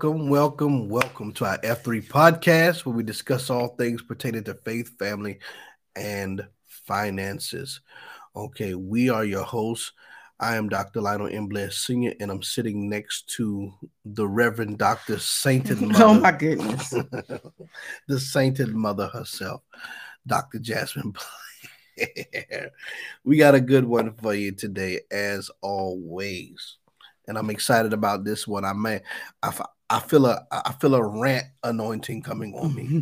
[0.00, 4.96] Welcome, welcome, welcome to our F3 podcast where we discuss all things pertaining to faith,
[4.96, 5.40] family,
[5.96, 6.46] and
[6.86, 7.80] finances.
[8.36, 9.90] Okay, we are your hosts.
[10.38, 11.00] I am Dr.
[11.00, 11.48] Lionel M.
[11.48, 15.18] Blair Sr., and I'm sitting next to the Reverend Dr.
[15.18, 16.04] Sainted oh Mother.
[16.04, 16.90] oh my goodness.
[18.06, 19.62] the Sainted Mother herself,
[20.28, 20.60] Dr.
[20.60, 21.12] Jasmine
[21.96, 22.70] Blair.
[23.24, 26.76] we got a good one for you today, as always
[27.26, 28.64] and I'm excited about this one.
[28.64, 29.02] I may,
[29.42, 29.52] I,
[29.90, 32.82] I feel a, I feel a rant anointing coming on me.
[32.84, 33.00] Mm-hmm.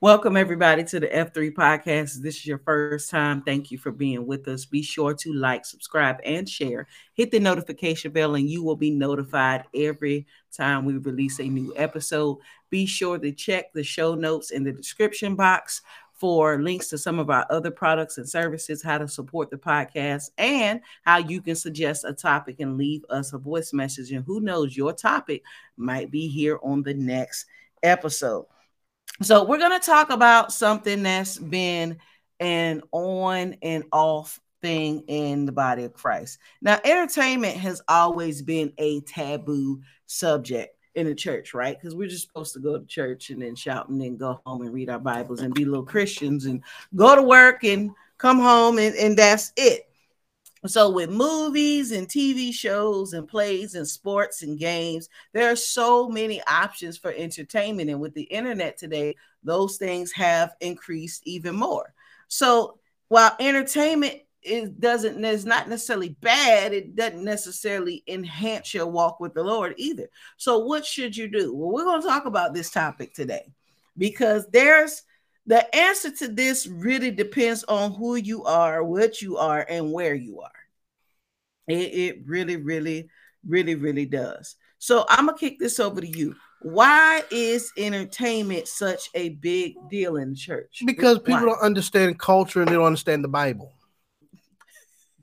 [0.00, 2.22] Welcome everybody to the F3 podcast.
[2.22, 3.42] This is your first time.
[3.42, 4.64] Thank you for being with us.
[4.64, 6.86] Be sure to like, subscribe, and share.
[7.12, 11.74] Hit the notification bell, and you will be notified every time we release a new
[11.76, 12.38] episode.
[12.70, 15.82] Be sure to check the show notes in the description box
[16.14, 20.30] for links to some of our other products and services, how to support the podcast,
[20.38, 24.12] and how you can suggest a topic and leave us a voice message.
[24.12, 25.42] And who knows, your topic
[25.76, 27.46] might be here on the next
[27.82, 28.46] episode.
[29.22, 31.98] So, we're going to talk about something that's been
[32.40, 36.38] an on and off thing in the body of Christ.
[36.62, 41.78] Now, entertainment has always been a taboo subject in the church, right?
[41.78, 44.62] Because we're just supposed to go to church and then shout and then go home
[44.62, 46.62] and read our Bibles and be little Christians and
[46.94, 49.88] go to work and come home and, and that's it.
[50.66, 56.08] So, with movies and TV shows and plays and sports and games, there are so
[56.08, 57.90] many options for entertainment.
[57.90, 61.92] And with the internet today, those things have increased even more.
[62.28, 62.78] So,
[63.08, 69.34] while entertainment it doesn't it's not necessarily bad it doesn't necessarily enhance your walk with
[69.34, 70.08] the lord either.
[70.36, 71.54] So what should you do?
[71.54, 73.52] Well we're going to talk about this topic today
[73.96, 75.02] because there's
[75.46, 80.14] the answer to this really depends on who you are what you are and where
[80.14, 80.50] you are.
[81.66, 83.08] It, it really really
[83.46, 84.56] really really does.
[84.78, 86.36] So i'm gonna kick this over to you.
[86.60, 90.82] Why is entertainment such a big deal in church?
[90.86, 91.52] Because people Why?
[91.52, 93.72] don't understand culture and they don't understand the bible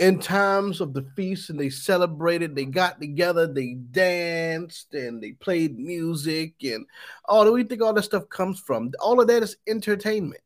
[0.01, 5.33] in times of the feast and they celebrated, they got together, they danced and they
[5.33, 6.87] played music and
[7.25, 8.91] all do we think all that stuff comes from?
[8.99, 10.41] All of that is entertainment.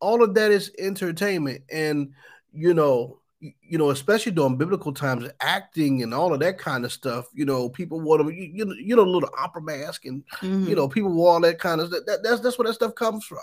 [0.00, 1.62] All of that is entertainment.
[1.70, 2.14] And
[2.52, 6.92] you know, you know, especially during biblical times, acting and all of that kind of
[6.92, 7.28] stuff.
[7.32, 10.68] You know, people wore them, you, know, you know, a little opera mask, and mm-hmm.
[10.68, 12.02] you know, people wore all that kind of stuff.
[12.06, 13.38] That, that's that's where that stuff comes from.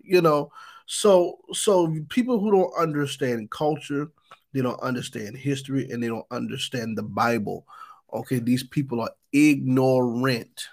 [0.00, 0.52] You know,
[0.88, 4.10] so so people who don't understand culture,
[4.54, 7.66] they don't understand history, and they don't understand the Bible.
[8.12, 10.68] Okay, these people are ignorant.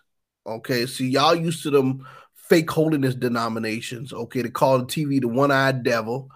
[0.48, 4.14] Okay, see y'all used to them fake holiness denominations.
[4.14, 6.32] Okay, they call the TV the one-eyed devil.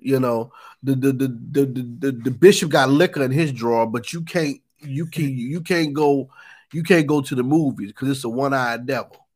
[0.00, 0.52] You know,
[0.82, 1.66] the the the the
[2.00, 5.94] the, the bishop got liquor in his drawer, but you can't you can you can't
[5.94, 6.30] go
[6.72, 9.28] you can't go to the movies because it's a one-eyed devil.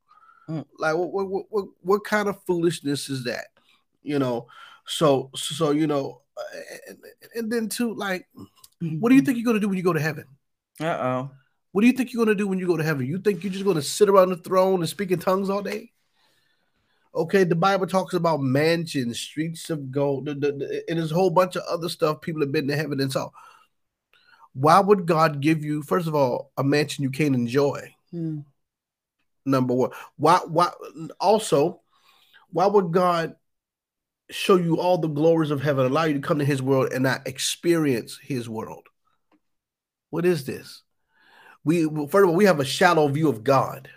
[0.49, 0.65] Mm.
[0.81, 3.54] Like what, what what what kind of foolishness is that?
[4.05, 4.47] You know.
[4.87, 6.21] So so you know,
[6.89, 6.99] and,
[7.35, 8.29] and then too, like,
[8.81, 10.27] what do you think you're gonna do when you go to heaven?
[10.81, 11.31] Uh oh.
[11.73, 13.07] What do you think you're gonna do when you go to heaven?
[13.07, 15.91] You think you're just gonna sit around the throne and speak in tongues all day?
[17.15, 21.15] Okay, the Bible talks about mansions, streets of gold, the, the, the, and there's a
[21.15, 23.33] whole bunch of other stuff people have been to heaven and so.
[24.53, 27.93] Why would God give you, first of all, a mansion you can't enjoy?
[28.11, 28.41] Hmm.
[29.45, 29.91] Number one.
[30.17, 30.41] Why?
[30.47, 30.71] Why?
[31.21, 31.81] Also,
[32.51, 33.37] why would God
[34.31, 37.03] show you all the glories of heaven, allow you to come to his world and
[37.03, 38.87] not experience his world.
[40.11, 40.83] What is this?
[41.65, 43.89] We first of all, we have a shallow view of God.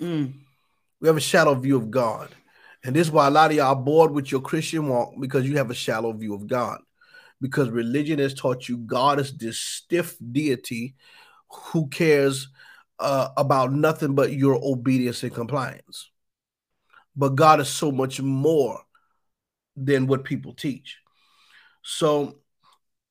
[0.00, 0.34] Mm.
[1.00, 2.34] We have a shallow view of God.
[2.84, 5.46] And this is why a lot of y'all are bored with your Christian walk because
[5.46, 6.80] you have a shallow view of God.
[7.40, 10.94] Because religion has taught you God is this stiff deity
[11.50, 12.48] who cares
[12.98, 16.10] uh, about nothing but your obedience and compliance.
[17.16, 18.80] But God is so much more
[19.84, 20.98] than what people teach.
[21.82, 22.38] So,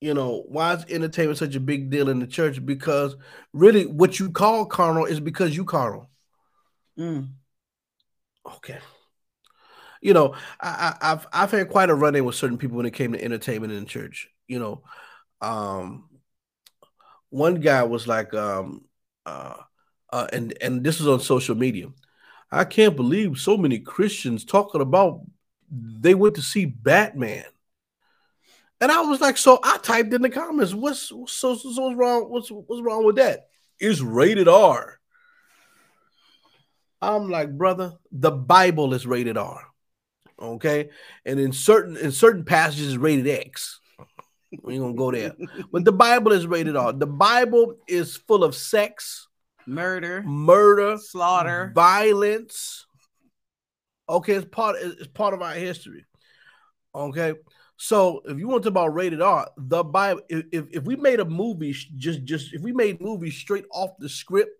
[0.01, 2.66] you know, why is entertainment such a big deal in the church?
[2.66, 3.16] Because
[3.54, 6.10] really, what you call carnal is because you carnal.
[6.98, 7.30] Mm.
[8.45, 8.80] Okay.
[10.01, 12.94] You know, I, have I've had quite a run in with certain people when it
[12.94, 14.30] came to entertainment in the church.
[14.48, 14.83] You know,
[15.42, 16.10] um,
[17.30, 18.86] one guy was like, um,
[19.25, 19.56] uh,
[20.12, 21.88] uh, and and this was on social media.
[22.51, 25.21] I can't believe so many Christians talking about
[25.71, 27.45] they went to see Batman.
[28.81, 32.30] And I was like, so I typed in the comments, what's so, so, what's wrong?
[32.30, 33.50] What's what's wrong with that?
[33.80, 35.00] It's rated R.
[37.01, 39.66] I'm like, brother, the Bible is rated R.
[40.42, 40.89] Okay.
[41.25, 43.80] And in certain in certain passages, rated X.
[44.63, 45.33] We ain't gonna go there.
[45.71, 46.94] but the Bible is rated R.
[46.94, 49.27] The Bible is full of sex,
[49.66, 52.86] murder, murder, slaughter, violence.
[54.09, 56.06] Okay, it's part it's part of our history.
[56.95, 57.35] Okay.
[57.77, 61.21] So if you want to talk about rated R, the Bible, if, if we made
[61.21, 64.51] a movie just just if we made movies straight off the script,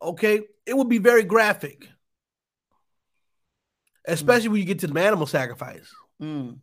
[0.00, 1.88] okay, it would be very graphic.
[4.06, 4.52] Especially mm.
[4.52, 5.90] when you get to the animal sacrifice.
[6.22, 6.58] Mm.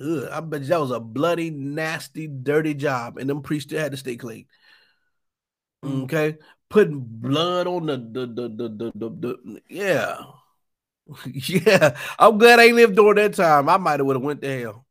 [0.00, 3.92] Ugh, I bet that was a bloody, nasty, dirty job, and them priests still had
[3.92, 4.46] to stay clean.
[5.84, 6.04] Mm.
[6.04, 6.38] Okay,
[6.70, 10.18] putting blood on the the the the the, the, the yeah.
[11.26, 13.68] yeah, I'm glad I ain't lived during that time.
[13.68, 14.86] I might have would have went to hell.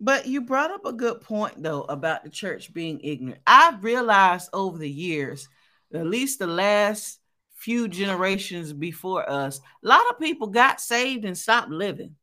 [0.00, 3.40] But you brought up a good point though about the church being ignorant.
[3.46, 5.48] I've realized over the years,
[5.94, 7.20] at least the last
[7.54, 12.16] few generations before us, a lot of people got saved and stopped living.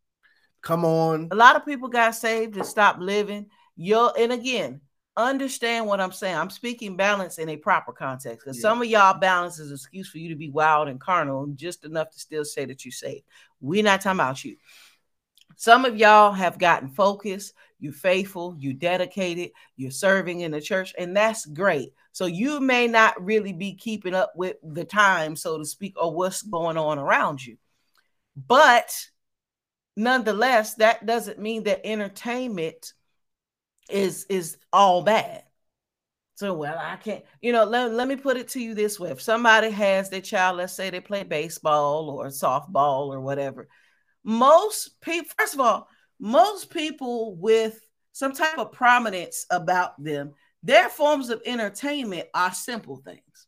[0.61, 1.29] Come on.
[1.31, 3.47] A lot of people got saved and stopped living.
[3.75, 4.81] Yo, and again,
[5.17, 6.37] understand what I'm saying.
[6.37, 8.61] I'm speaking balance in a proper context because yeah.
[8.61, 11.85] some of y'all balance is an excuse for you to be wild and carnal, just
[11.85, 13.25] enough to still say that you saved.
[13.59, 14.55] We're not talking about you.
[15.57, 20.93] Some of y'all have gotten focused, you faithful, you dedicated, you're serving in the church,
[20.97, 21.93] and that's great.
[22.13, 26.13] So you may not really be keeping up with the time, so to speak, or
[26.13, 27.57] what's going on around you.
[28.35, 28.91] But
[29.95, 32.93] nonetheless, that doesn't mean that entertainment
[33.91, 35.43] is is all bad.
[36.35, 39.11] So well, I can't, you know, let, let me put it to you this way.
[39.11, 43.67] If somebody has their child, let's say they play baseball or softball or whatever,
[44.23, 45.87] most people, first of all,
[46.19, 47.79] most people with
[48.11, 50.33] some type of prominence about them,
[50.63, 53.47] their forms of entertainment are simple things.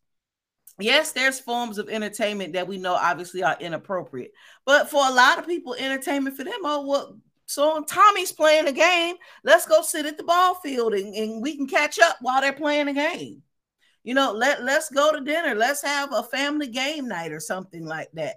[0.79, 4.33] Yes, there's forms of entertainment that we know obviously are inappropriate,
[4.65, 7.09] but for a lot of people, entertainment for them, oh, what
[7.45, 9.15] so Tommy's playing a game.
[9.43, 12.53] Let's go sit at the ball field and, and we can catch up while they're
[12.53, 13.43] playing a game.
[14.03, 15.55] You know, let, let's go to dinner.
[15.55, 18.35] Let's have a family game night or something like that.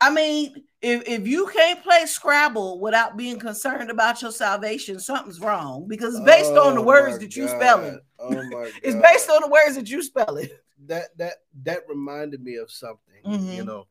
[0.00, 5.40] I mean, if, if you can't play Scrabble without being concerned about your salvation, something's
[5.40, 8.00] wrong because it's based oh on the oh words that you spell it.
[8.18, 8.72] Oh my God.
[8.82, 10.52] it's based on the words that you spell it.
[10.86, 13.22] That that that reminded me of something.
[13.24, 13.52] Mm-hmm.
[13.52, 13.86] You know,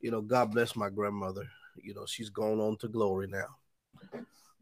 [0.00, 1.48] you know, God bless my grandmother.
[1.76, 3.46] You know, she's gone on to glory now.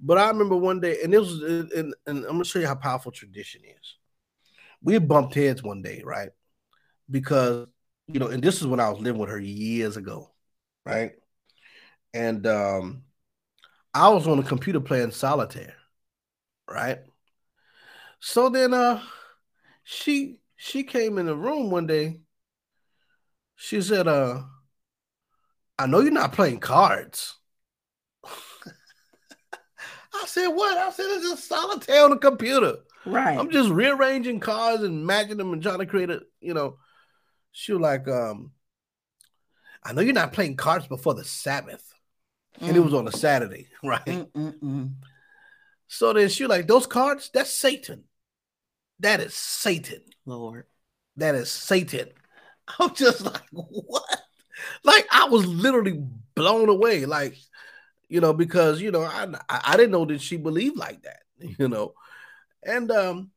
[0.00, 2.74] But I remember one day, and this was, and, and I'm gonna show you how
[2.74, 3.96] powerful tradition is.
[4.82, 6.30] We bumped heads one day, right?
[7.10, 7.68] Because
[8.06, 10.30] you know, and this is when I was living with her years ago,
[10.86, 11.12] right?
[12.14, 13.02] And um,
[13.92, 15.74] I was on the computer playing solitaire,
[16.68, 17.00] right?
[18.20, 19.02] So then, uh,
[19.84, 22.20] she she came in the room one day.
[23.56, 24.42] She said, "Uh,
[25.80, 27.36] I know you're not playing cards."
[30.12, 30.76] I said, what?
[30.76, 32.76] I said, it's just solitaire on the computer.
[33.06, 33.38] Right.
[33.38, 36.76] I'm just rearranging cards and matching them and trying to create a, you know.
[37.52, 38.52] She was like, um,
[39.82, 41.82] I know you're not playing cards before the Sabbath.
[42.60, 42.68] Mm.
[42.68, 44.04] And it was on a Saturday, right?
[44.04, 44.92] Mm-mm-mm.
[45.88, 48.04] So then she was like, those cards, that's Satan.
[49.00, 50.02] That is Satan.
[50.26, 50.66] Lord.
[51.16, 52.08] That is Satan.
[52.78, 54.20] I'm just like, what?
[54.84, 56.02] Like I was literally
[56.34, 57.06] blown away.
[57.06, 57.36] Like
[58.10, 61.22] you know, because you know, I I didn't know that she believed like that,
[61.58, 61.94] you know,
[62.62, 63.30] and um,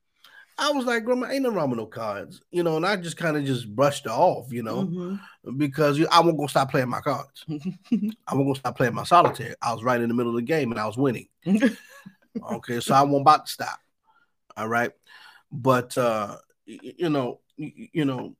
[0.57, 3.17] I was like, Grandma, ain't no wrong with no cards, you know, and I just
[3.17, 5.57] kind of just brushed it off, you know, mm-hmm.
[5.57, 7.45] because I wasn't gonna stop playing my cards.
[7.49, 7.51] I
[7.91, 9.55] wasn't gonna stop playing my solitaire.
[9.61, 11.27] I was right in the middle of the game and I was winning.
[12.51, 13.79] okay, so I wasn't about to stop.
[14.57, 14.91] All right,
[15.51, 18.35] but uh, you know, you know,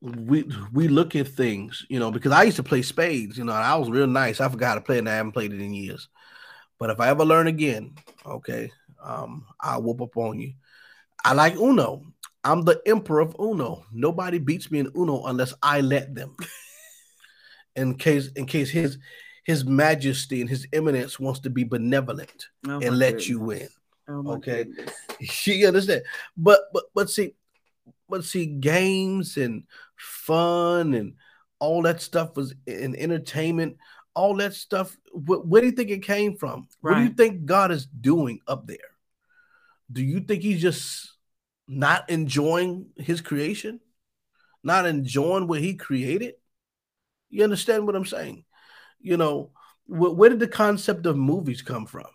[0.00, 3.52] we we look at things, you know, because I used to play spades, you know,
[3.52, 4.40] I was real nice.
[4.40, 6.08] I forgot to play it and I haven't played it in years.
[6.78, 8.70] But if I ever learn again, okay,
[9.02, 10.54] um, I'll whoop up on you.
[11.24, 12.04] I like Uno.
[12.44, 13.84] I'm the emperor of Uno.
[13.92, 16.36] Nobody beats me in Uno unless I let them.
[17.76, 18.98] in case in case his
[19.44, 23.28] his majesty and his eminence wants to be benevolent oh and let goodness.
[23.28, 23.68] you win.
[24.08, 24.66] Oh okay.
[25.22, 26.02] She understand.
[26.36, 27.34] But but but see,
[28.08, 29.64] but see, games and
[29.96, 31.14] fun and
[31.58, 33.76] all that stuff was in entertainment,
[34.14, 34.96] all that stuff.
[35.12, 36.68] Wh- where do you think it came from?
[36.82, 36.92] Right.
[36.92, 38.78] What do you think God is doing up there?
[39.90, 41.12] Do you think he's just
[41.66, 43.80] not enjoying his creation?
[44.62, 46.34] Not enjoying what he created?
[47.30, 48.44] You understand what I'm saying?
[49.00, 49.50] You know,
[49.86, 52.06] wh- where did the concept of movies come from?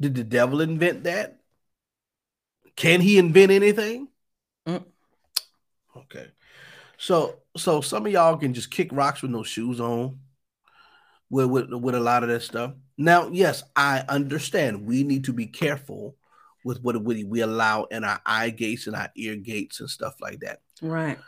[0.00, 1.35] Did the devil invent that?
[2.76, 4.08] Can he invent anything?
[4.66, 4.84] Mm.
[5.96, 6.26] Okay.
[6.98, 10.18] So so some of y'all can just kick rocks with no shoes on
[11.30, 12.72] with, with with a lot of that stuff.
[12.98, 16.16] Now, yes, I understand we need to be careful
[16.64, 20.14] with what we, we allow in our eye gates and our ear gates and stuff
[20.20, 20.60] like that.
[20.80, 21.18] Right.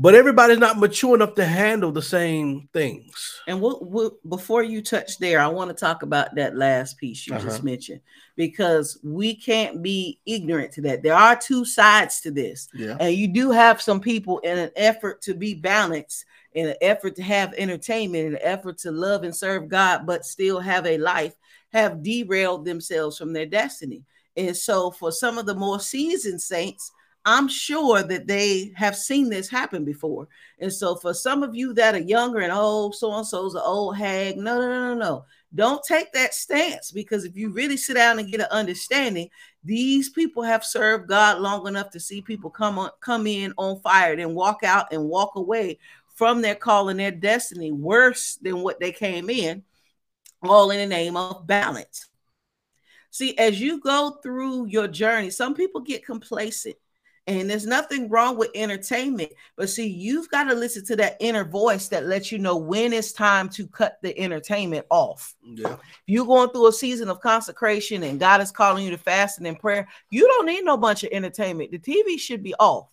[0.00, 3.40] But everybody's not mature enough to handle the same things.
[3.48, 7.26] And we'll, we'll, before you touch there, I want to talk about that last piece
[7.26, 7.44] you uh-huh.
[7.44, 8.00] just mentioned
[8.36, 11.02] because we can't be ignorant to that.
[11.02, 12.68] There are two sides to this.
[12.72, 12.96] Yeah.
[13.00, 17.16] And you do have some people in an effort to be balanced, in an effort
[17.16, 20.98] to have entertainment, in an effort to love and serve God, but still have a
[20.98, 21.34] life,
[21.72, 24.04] have derailed themselves from their destiny.
[24.36, 26.92] And so for some of the more seasoned saints,
[27.30, 30.28] I'm sure that they have seen this happen before.
[30.60, 33.60] And so, for some of you that are younger and oh, so and so's an
[33.62, 35.24] old hag, no, no, no, no, no.
[35.54, 39.28] Don't take that stance because if you really sit down and get an understanding,
[39.62, 43.78] these people have served God long enough to see people come on, come in on
[43.82, 45.78] fire, then walk out and walk away
[46.14, 49.62] from their calling, their destiny worse than what they came in,
[50.42, 52.06] all in the name of balance.
[53.10, 56.76] See, as you go through your journey, some people get complacent
[57.28, 59.32] and there's nothing wrong with entertainment.
[59.54, 62.92] But see, you've got to listen to that inner voice that lets you know when
[62.94, 65.34] it's time to cut the entertainment off.
[65.44, 65.74] Yeah.
[65.74, 69.46] If you're going through a season of consecration and God is calling you to fasting
[69.46, 71.70] and in prayer, you don't need no bunch of entertainment.
[71.70, 72.88] The TV should be off.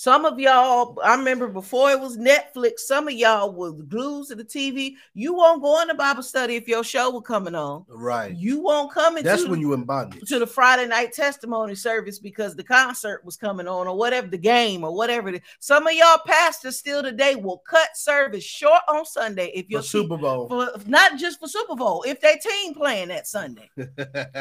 [0.00, 4.34] Some of y'all, I remember before it was Netflix, some of y'all was glued to
[4.34, 4.94] the TV.
[5.12, 7.84] You won't go in the Bible study if your show was coming on.
[7.86, 8.34] Right.
[8.34, 10.26] You won't come into That's when you in bondage.
[10.30, 14.38] To the Friday night testimony service because the concert was coming on or whatever, the
[14.38, 15.38] game or whatever.
[15.58, 20.16] Some of y'all pastors still today will cut service short on Sunday if you're Super
[20.16, 20.48] Bowl.
[20.48, 23.68] For, not just for Super Bowl, if they team playing that Sunday.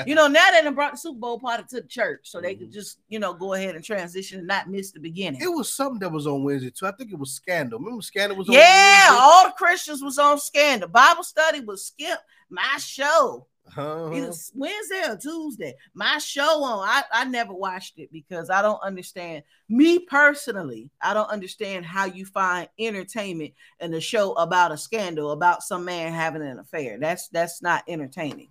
[0.08, 2.54] you know, now they done brought the Super Bowl party to the church so they
[2.54, 2.64] mm-hmm.
[2.64, 5.42] could just, you know, go ahead and transition and not miss the beginning.
[5.42, 6.86] It it was something that was on Wednesday too.
[6.88, 7.80] I think it was Scandal.
[7.80, 9.22] Remember Scandal was on Yeah, Wednesday?
[9.22, 10.90] all the Christians was on Scandal.
[10.90, 13.48] Bible study was skip my show.
[13.68, 14.12] Uh-huh.
[14.12, 15.76] Either Wednesday or Tuesday.
[15.94, 16.88] My show on.
[16.88, 19.44] I, I never watched it because I don't understand.
[19.70, 25.32] Me personally, I don't understand how you find entertainment in a show about a scandal
[25.32, 26.98] about some man having an affair.
[27.00, 28.50] That's that's not entertaining.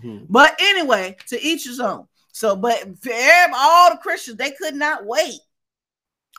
[0.00, 0.20] Hmm.
[0.30, 2.06] But anyway, to each his own.
[2.32, 3.12] So, but for
[3.54, 5.40] all the Christians, they could not wait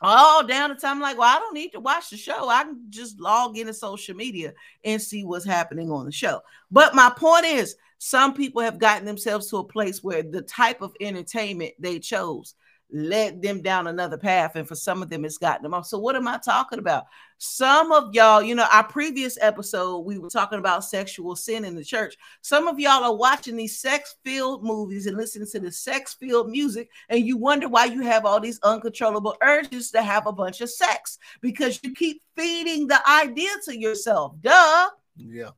[0.02, 0.96] all down the time.
[0.96, 2.48] I'm like, well, I don't need to watch the show.
[2.48, 4.52] I can just log into social media
[4.84, 6.40] and see what's happening on the show.
[6.70, 10.82] But my point is, some people have gotten themselves to a place where the type
[10.82, 12.54] of entertainment they chose
[12.90, 14.56] led them down another path.
[14.56, 15.86] And for some of them, it's gotten them off.
[15.86, 17.06] So, what am I talking about?
[17.38, 21.74] Some of y'all, you know, our previous episode, we were talking about sexual sin in
[21.74, 22.16] the church.
[22.42, 26.50] Some of y'all are watching these sex filled movies and listening to the sex filled
[26.50, 30.60] music, and you wonder why you have all these uncontrollable urges to have a bunch
[30.60, 34.34] of sex because you keep feeding the idea to yourself.
[34.40, 34.90] Duh.
[35.16, 35.50] Yeah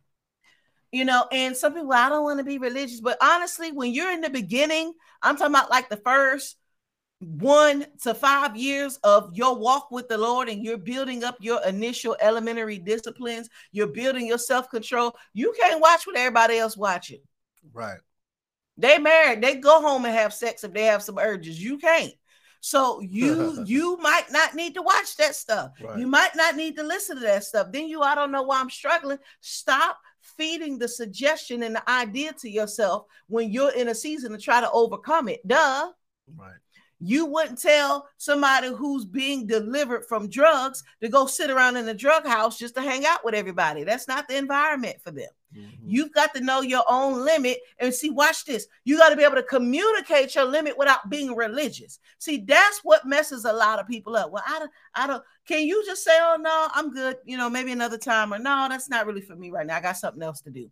[0.90, 4.10] you know and some people i don't want to be religious but honestly when you're
[4.10, 4.92] in the beginning
[5.22, 6.56] i'm talking about like the first
[7.20, 11.60] one to five years of your walk with the Lord and you're building up your
[11.66, 17.20] initial elementary disciplines, you're building your self control, you can't watch what everybody else watching.
[17.72, 17.98] Right.
[18.76, 21.62] They married, they go home and have sex if they have some urges.
[21.62, 22.14] You can't.
[22.60, 25.72] So you you might not need to watch that stuff.
[25.82, 25.98] Right.
[25.98, 27.72] You might not need to listen to that stuff.
[27.72, 29.18] Then you, I don't know why I'm struggling.
[29.40, 34.38] Stop feeding the suggestion and the idea to yourself when you're in a season to
[34.38, 35.46] try to overcome it.
[35.46, 35.90] Duh.
[36.36, 36.52] Right.
[37.00, 41.94] You wouldn't tell somebody who's being delivered from drugs to go sit around in the
[41.94, 43.84] drug house just to hang out with everybody.
[43.84, 45.28] That's not the environment for them.
[45.56, 45.88] Mm-hmm.
[45.88, 48.66] You've got to know your own limit and see, watch this.
[48.84, 52.00] You got to be able to communicate your limit without being religious.
[52.18, 54.32] See, that's what messes a lot of people up.
[54.32, 57.48] Well, I don't, I don't, can you just say, oh, no, I'm good, you know,
[57.48, 59.76] maybe another time, or no, that's not really for me right now.
[59.76, 60.68] I got something else to do.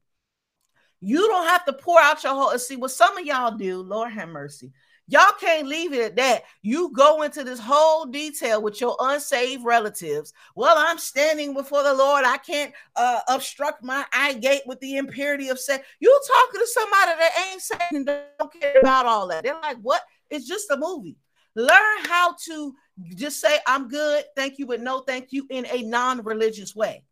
[1.00, 4.12] You don't have to pour out your whole, see what some of y'all do, Lord
[4.12, 4.72] have mercy.
[5.08, 6.42] Y'all can't leave it at that.
[6.62, 10.32] You go into this whole detail with your unsaved relatives.
[10.56, 12.24] Well, I'm standing before the Lord.
[12.24, 15.86] I can't uh, obstruct my eye gate with the impurity of sex.
[16.00, 19.44] You talking to somebody that ain't saying don't care about all that.
[19.44, 20.02] They're like, what?
[20.28, 21.16] It's just a movie.
[21.54, 22.74] Learn how to
[23.14, 27.04] just say, I'm good, thank you, but no thank you in a non-religious way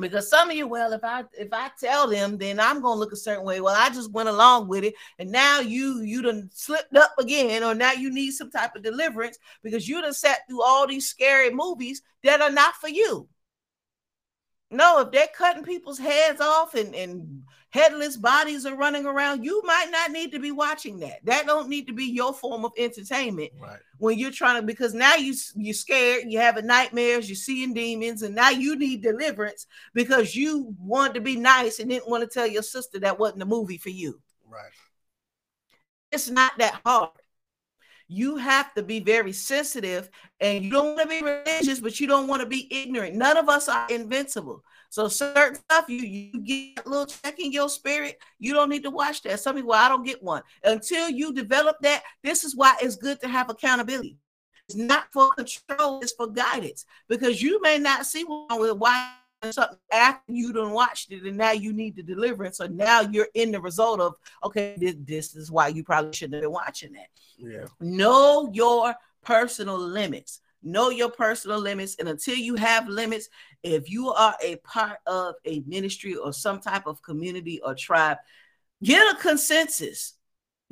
[0.00, 3.12] because some of you well if i if i tell them then i'm gonna look
[3.12, 3.60] a certain way.
[3.60, 7.62] Well i just went along with it and now you you done slipped up again
[7.62, 11.08] or now you need some type of deliverance because you done sat through all these
[11.08, 13.28] scary movies that are not for you
[14.70, 19.62] no, if they're cutting people's heads off and, and headless bodies are running around, you
[19.64, 21.24] might not need to be watching that.
[21.24, 23.78] That don't need to be your form of entertainment right.
[23.98, 28.22] when you're trying to because now you you're scared, you having nightmares, you're seeing demons,
[28.22, 32.28] and now you need deliverance because you wanted to be nice and didn't want to
[32.28, 34.20] tell your sister that wasn't a movie for you.
[34.48, 34.70] Right.
[36.12, 37.10] It's not that hard.
[38.12, 42.08] You have to be very sensitive and you don't want to be religious, but you
[42.08, 43.14] don't want to be ignorant.
[43.14, 44.64] None of us are invincible.
[44.88, 48.82] So certain stuff you you get a little check in your spirit, you don't need
[48.82, 49.38] to watch that.
[49.38, 52.02] Some people, I don't get one until you develop that.
[52.24, 54.16] This is why it's good to have accountability.
[54.68, 59.14] It's not for control, it's for guidance because you may not see one with why
[59.50, 62.58] something after you done watched it and now you need the deliverance.
[62.58, 66.34] So now you're in the result of okay, this, this is why you probably shouldn't
[66.34, 67.08] have been watching that.
[67.38, 67.66] Yeah.
[67.80, 68.94] Know your
[69.24, 70.40] personal limits.
[70.62, 71.96] Know your personal limits.
[71.98, 73.28] And until you have limits,
[73.62, 78.18] if you are a part of a ministry or some type of community or tribe,
[78.82, 80.14] get a consensus.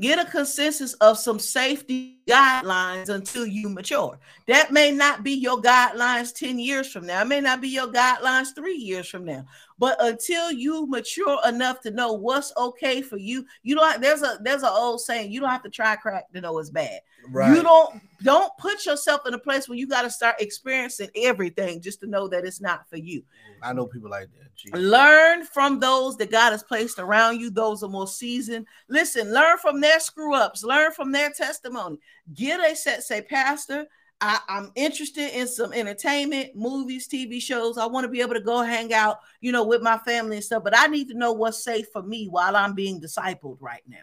[0.01, 4.19] Get a consensus of some safety guidelines until you mature.
[4.47, 7.23] That may not be your guidelines 10 years from now.
[7.23, 9.45] It may not be your guidelines three years from now.
[9.79, 14.39] But until you mature enough to know what's okay for you, you don't there's a
[14.43, 17.01] there's an old saying, you don't have to try crack to know it's bad.
[17.31, 17.55] Right.
[17.55, 21.81] You don't don't put yourself in a place where you got to start experiencing everything
[21.81, 23.23] just to know that it's not for you.
[23.63, 24.49] I know people like that.
[24.57, 24.71] Jeez.
[24.75, 27.51] Learn from those that God has placed around you.
[27.51, 28.67] Those are more seasoned.
[28.89, 30.65] Listen, learn from their screw ups.
[30.65, 31.99] Learn from their testimony.
[32.35, 33.05] Get a set.
[33.05, 33.87] Say, Pastor,
[34.21, 37.79] I, am interested in some entertainment, movies, TV shows.
[37.79, 40.45] I want to be able to go hang out, you know, with my family and
[40.45, 40.65] stuff.
[40.65, 43.97] But I need to know what's safe for me while I'm being discipled right now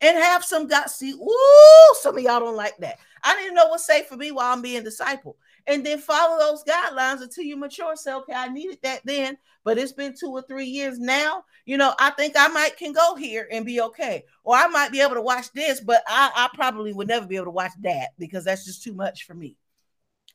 [0.00, 0.96] and have some guts.
[0.96, 2.98] See, ooh, some of y'all don't like that.
[3.22, 5.34] I need to know what's safe for me while I'm being discipled.
[5.66, 7.96] And then follow those guidelines until you mature.
[7.96, 11.44] Say, okay, I needed that then, but it's been two or three years now.
[11.64, 14.24] You know, I think I might can go here and be okay.
[14.44, 17.36] Or I might be able to watch this, but I, I probably would never be
[17.36, 19.56] able to watch that because that's just too much for me.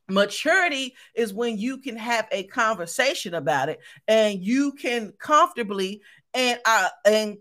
[0.09, 6.01] Maturity is when you can have a conversation about it and you can comfortably
[6.34, 7.38] and uh and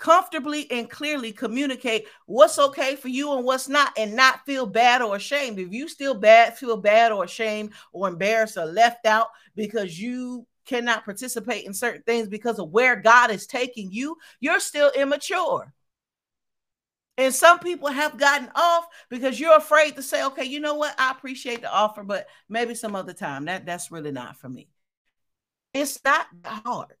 [0.00, 5.02] comfortably and clearly communicate what's okay for you and what's not and not feel bad
[5.02, 5.58] or ashamed.
[5.58, 10.46] If you still bad feel bad or ashamed or embarrassed or left out because you
[10.64, 15.72] cannot participate in certain things because of where God is taking you you're still immature.
[17.18, 20.94] And some people have gotten off because you're afraid to say okay you know what?
[20.98, 23.44] I appreciate the offer but maybe some other time.
[23.44, 24.68] That that's really not for me.
[25.74, 26.94] It's not hard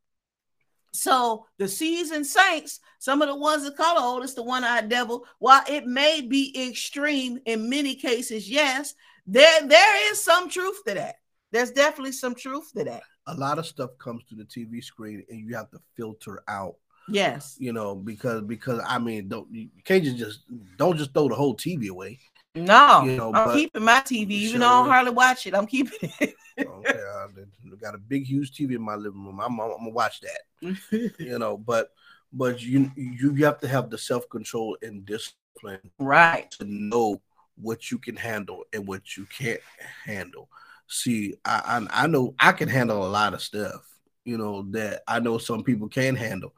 [0.92, 4.88] so the seasoned saints, some of the ones oh, that call the oldest, the one-eyed
[4.88, 8.94] devil, while it may be extreme in many cases, yes,
[9.26, 11.16] there there is some truth to that.
[11.52, 13.02] There's definitely some truth to that.
[13.26, 16.76] A lot of stuff comes to the TV screen, and you have to filter out.
[17.08, 20.40] Yes, you know because because I mean, don't you can't just
[20.76, 22.18] don't just throw the whole TV away.
[22.54, 24.60] No, you know, I'm keeping my TV, even sure.
[24.60, 25.54] though I hardly watch it.
[25.54, 26.34] I'm keeping it.
[26.58, 29.40] okay, I got a big, huge TV in my living room.
[29.40, 30.40] I'm, I'm, I'm gonna watch that.
[30.90, 31.90] you know, but
[32.32, 37.20] but you you have to have the self control and discipline, right, to know
[37.56, 39.60] what you can handle and what you can't
[40.04, 40.48] handle.
[40.88, 43.82] See, I, I I know I can handle a lot of stuff.
[44.24, 46.54] You know that I know some people can handle.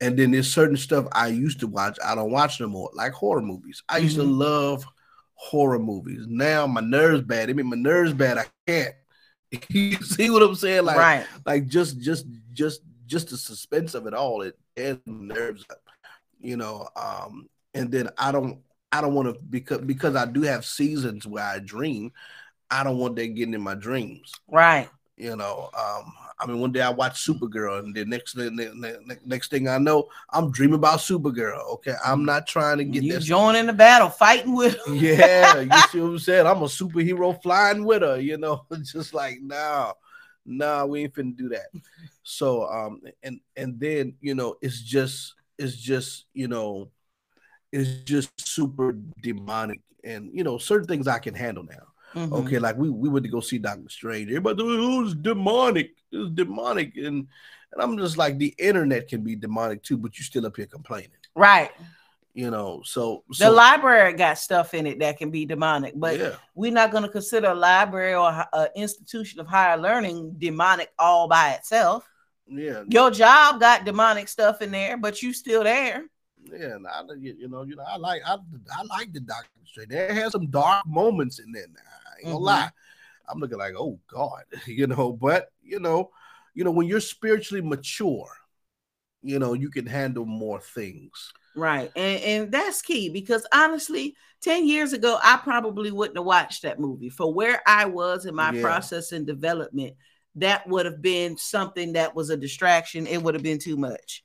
[0.00, 3.12] And then there's certain stuff I used to watch, I don't watch no more, like
[3.12, 3.82] horror movies.
[3.88, 4.28] I used mm-hmm.
[4.28, 4.84] to love
[5.34, 6.26] horror movies.
[6.28, 7.48] Now my nerves bad.
[7.48, 8.38] I mean, my nerves bad.
[8.38, 8.94] I can't.
[9.68, 10.84] you see what I'm saying?
[10.84, 11.26] Like, right.
[11.46, 14.42] like just, just, just, just the suspense of it all.
[14.42, 15.82] It and nerves up,
[16.40, 16.88] you know.
[16.96, 18.58] Um, and then I don't,
[18.92, 22.12] I don't want to because because I do have seasons where I dream.
[22.70, 24.32] I don't want that getting in my dreams.
[24.48, 24.88] Right.
[25.16, 29.50] You know, um, I mean, one day I watched Supergirl, and the next the next
[29.50, 31.60] thing I know, I'm dreaming about Supergirl.
[31.74, 34.76] Okay, I'm not trying to get you joining the battle, fighting with.
[34.84, 34.94] Her.
[34.94, 36.46] yeah, you see what I'm saying?
[36.46, 38.20] I'm a superhero flying with her.
[38.20, 39.94] You know, just like now,
[40.46, 41.66] nah, we ain't finna do that.
[42.22, 46.90] So, um, and and then you know, it's just it's just you know,
[47.72, 51.86] it's just super demonic, and you know, certain things I can handle now.
[52.14, 52.32] Mm-hmm.
[52.32, 54.28] Okay, like we, we went to go see Doctor Strange.
[54.28, 55.90] Everybody, oh, it's demonic.
[56.12, 56.96] It's demonic.
[56.96, 57.26] And
[57.72, 60.66] and I'm just like, the internet can be demonic too, but you still up here
[60.66, 61.10] complaining.
[61.34, 61.72] Right.
[62.34, 66.18] You know, so, so the library got stuff in it that can be demonic, but
[66.18, 66.34] yeah.
[66.56, 71.28] we're not going to consider a library or an institution of higher learning demonic all
[71.28, 72.04] by itself.
[72.48, 72.82] Yeah.
[72.88, 76.06] Your job got demonic stuff in there, but you still there.
[76.42, 79.90] Yeah, and I, you know, you know, I like I, I like the Doctor Strange.
[79.90, 81.68] There has some dark moments in there.
[81.68, 81.80] Now
[82.16, 82.44] ain't gonna mm-hmm.
[82.44, 82.70] lie.
[83.28, 86.10] I'm looking like, oh God, you know, but you know,
[86.54, 88.28] you know, when you're spiritually mature,
[89.22, 91.32] you know, you can handle more things.
[91.54, 91.90] Right.
[91.94, 96.80] And and that's key because honestly, 10 years ago, I probably wouldn't have watched that
[96.80, 97.08] movie.
[97.08, 98.60] For where I was in my yeah.
[98.60, 99.94] process and development,
[100.36, 103.06] that would have been something that was a distraction.
[103.06, 104.24] It would have been too much.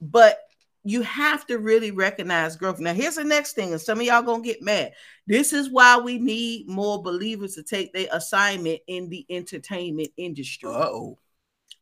[0.00, 0.38] But
[0.84, 2.78] you have to really recognize growth.
[2.78, 4.92] Now, here's the next thing, and some of y'all gonna get mad.
[5.26, 10.70] This is why we need more believers to take their assignment in the entertainment industry.
[10.70, 11.18] Uh-oh.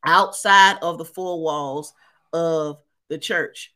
[0.05, 1.93] Outside of the four walls
[2.33, 3.73] of the church.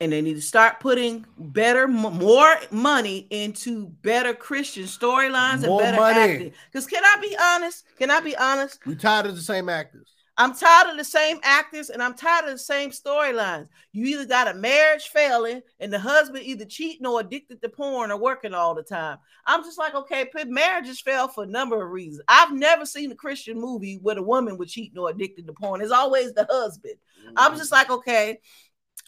[0.00, 5.96] And they need to start putting better, more money into better Christian storylines and better
[5.96, 6.32] money.
[6.32, 6.52] acting.
[6.70, 7.84] Because can I be honest?
[7.96, 8.80] Can I be honest?
[8.84, 10.14] We're tired of the same actors.
[10.36, 13.68] I'm tired of the same actors and I'm tired of the same storylines.
[13.92, 18.10] You either got a marriage failing and the husband either cheating or addicted to porn
[18.10, 19.18] or working all the time.
[19.46, 22.24] I'm just like, okay, marriages fail for a number of reasons.
[22.26, 25.80] I've never seen a Christian movie where the woman was cheating or addicted to porn.
[25.80, 26.94] It's always the husband.
[27.24, 27.34] Mm-hmm.
[27.36, 28.40] I'm just like, okay,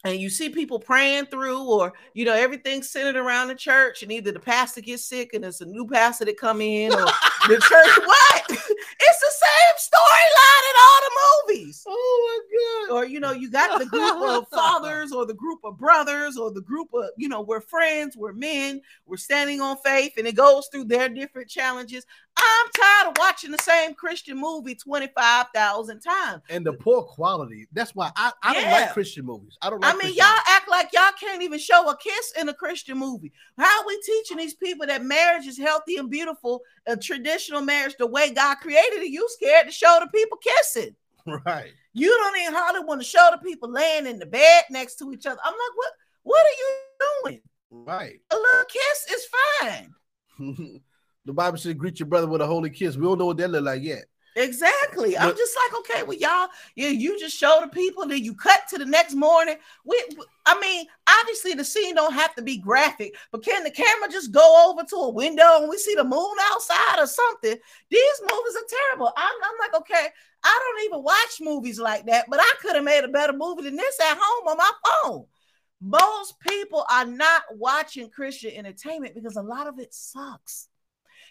[0.06, 4.12] and you see people praying through or you know everything's centered around the church and
[4.12, 7.06] either the pastor gets sick and it's a new pastor that come in or
[7.48, 8.44] the church what?
[8.48, 11.84] It's the same storyline in all the movies.
[11.86, 15.60] Oh my god or you know you got the group of fathers or the group
[15.64, 19.76] of brothers or the group of you know we're friends we're men we're standing on
[19.84, 22.06] faith and it goes through their different challenges
[22.38, 26.42] I'm tired of watching the same Christian movie 25,000 times.
[26.50, 27.66] And the poor quality.
[27.72, 28.60] That's why I, I yeah.
[28.60, 29.56] don't like Christian movies.
[29.62, 32.48] I don't like I mean, y'all act like y'all can't even show a kiss in
[32.48, 33.32] a Christian movie.
[33.58, 37.94] How are we teaching these people that marriage is healthy and beautiful, a traditional marriage,
[37.98, 39.10] the way God created it?
[39.10, 40.94] You scared to show the people kissing.
[41.44, 41.72] Right.
[41.92, 45.10] You don't even hardly want to show the people laying in the bed next to
[45.10, 45.40] each other.
[45.44, 46.78] I'm like, what, what are you
[47.24, 47.40] doing?
[47.70, 48.20] Right.
[48.30, 49.26] A little kiss is
[49.60, 50.80] fine.
[51.26, 52.96] The Bible says, greet your brother with a holy kiss.
[52.96, 54.04] We don't know what that look like yet.
[54.36, 55.14] Exactly.
[55.14, 58.34] But, I'm just like, okay, well, y'all, yeah, you just show the people, then you
[58.34, 59.56] cut to the next morning.
[59.84, 60.00] We,
[60.44, 60.86] I mean,
[61.20, 64.86] obviously the scene don't have to be graphic, but can the camera just go over
[64.88, 67.56] to a window and we see the moon outside or something?
[67.90, 69.10] These movies are terrible.
[69.16, 70.08] I'm, I'm like, okay,
[70.44, 73.62] I don't even watch movies like that, but I could have made a better movie
[73.62, 75.24] than this at home on my phone.
[75.80, 80.68] Most people are not watching Christian entertainment because a lot of it sucks.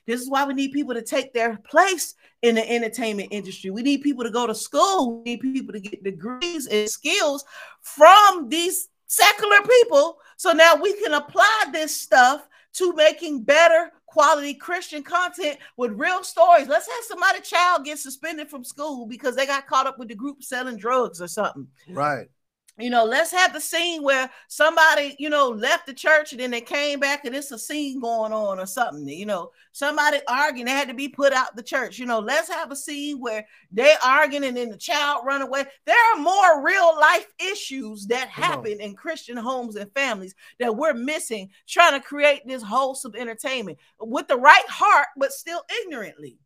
[0.06, 3.72] This is why we need people to take their place in the entertainment industry.
[3.72, 5.24] We need people to go to school.
[5.24, 7.44] We need people to get degrees and skills
[7.82, 10.18] from these secular people.
[10.38, 16.24] So now we can apply this stuff to making better quality Christian content with real
[16.24, 16.68] stories.
[16.68, 20.16] Let's have somebody child get suspended from school because they got caught up with the
[20.16, 21.68] group selling drugs or something.
[21.90, 22.28] Right
[22.78, 26.52] you know, let's have the scene where somebody, you know, left the church and then
[26.52, 29.08] they came back and it's a scene going on or something.
[29.08, 31.98] You know, somebody arguing, they had to be put out the church.
[31.98, 35.64] You know, let's have a scene where they arguing and then the child run away.
[35.86, 40.94] There are more real life issues that happen in Christian homes and families that we're
[40.94, 46.38] missing, trying to create this wholesome entertainment with the right heart, but still ignorantly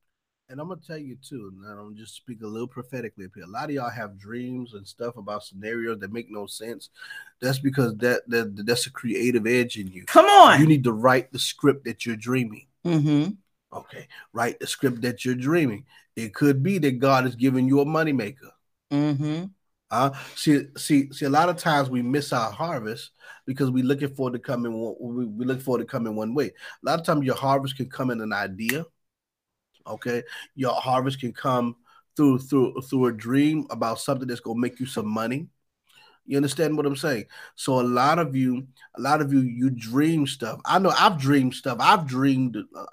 [0.50, 3.44] and I'm gonna tell you too, and I'm just speak a little prophetically up here.
[3.44, 6.90] A lot of y'all have dreams and stuff about scenarios that make no sense.
[7.40, 10.06] That's because that, that that's a creative edge in you.
[10.06, 12.66] Come on, you need to write the script that you're dreaming.
[12.84, 13.32] Mm-hmm.
[13.78, 15.86] Okay, write the script that you're dreaming.
[16.16, 18.52] It could be that God is giving you a moneymaker.
[18.92, 19.46] Mm-hmm.
[19.92, 21.26] Uh, see, see, see.
[21.26, 23.12] A lot of times we miss our harvest
[23.46, 24.74] because we're looking for it to come in.
[25.00, 26.48] We, we look for to come in one way.
[26.48, 26.52] A
[26.84, 28.86] lot of times your harvest can come in an idea
[29.90, 30.24] Okay,
[30.56, 31.76] your harvest can come
[32.16, 35.48] through through through a dream about something that's gonna make you some money.
[36.26, 37.26] You understand what I'm saying?
[37.56, 40.60] So a lot of you, a lot of you, you dream stuff.
[40.64, 41.78] I know I've dreamed stuff.
[41.80, 42.56] I've dreamed.
[42.56, 42.86] Uh,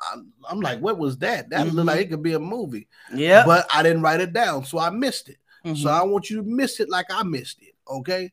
[0.48, 1.50] I'm like, what was that?
[1.50, 1.76] That mm-hmm.
[1.76, 2.88] looked like it could be a movie.
[3.12, 3.44] Yeah.
[3.44, 5.36] But I didn't write it down, so I missed it.
[5.66, 5.82] Mm-hmm.
[5.82, 7.74] So I want you to miss it like I missed it.
[7.90, 8.32] Okay.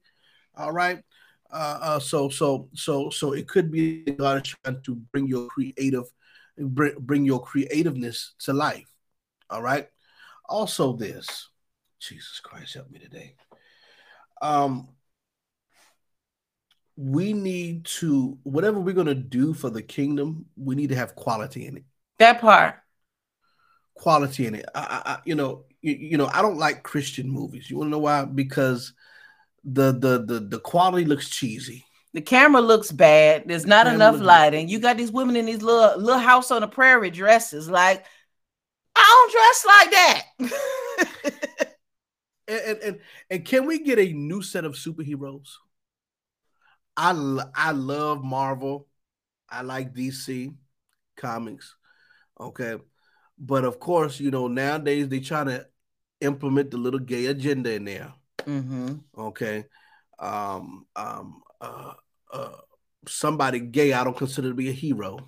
[0.55, 1.03] All right.
[1.51, 5.47] Uh, uh, so so so so it could be God is trying to bring your
[5.47, 6.05] creative
[6.57, 8.89] bring, bring your creativeness to life.
[9.49, 9.87] All right.
[10.47, 11.49] Also, this
[11.99, 13.35] Jesus Christ, help me today.
[14.41, 14.89] Um,
[16.95, 21.15] we need to whatever we're going to do for the kingdom, we need to have
[21.15, 21.83] quality in it.
[22.19, 22.75] That part,
[23.95, 24.65] quality in it.
[24.75, 27.69] I, I you know, you, you know, I don't like Christian movies.
[27.69, 28.25] You want to know why?
[28.25, 28.93] Because
[29.63, 31.85] the the the the quality looks cheesy.
[32.13, 33.43] The camera looks bad.
[33.47, 34.69] There's not the enough lighting.
[34.69, 37.69] You got these women in these little little house on the prairie dresses.
[37.69, 38.05] Like,
[38.95, 41.57] I don't dress like that.
[42.47, 42.99] and, and, and
[43.31, 45.49] and can we get a new set of superheroes?
[46.95, 47.11] I
[47.55, 48.87] I love Marvel.
[49.49, 50.53] I like DC
[51.17, 51.75] comics.
[52.39, 52.77] Okay.
[53.37, 55.67] But of course, you know, nowadays they try to
[56.21, 58.13] implement the little gay agenda in there.
[58.39, 58.95] Mm-hmm.
[59.17, 59.65] Okay.
[60.19, 61.93] Um, um, uh,
[62.31, 62.57] uh,
[63.07, 65.19] somebody gay, I don't consider to be a hero.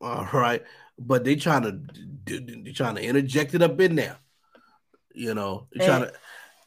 [0.00, 0.62] All right,
[0.98, 4.16] but they trying to they trying to interject it up in there.
[5.14, 6.12] You know, they trying to.